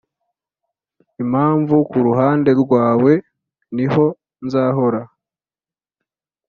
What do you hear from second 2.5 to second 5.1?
rwawe niho nzahora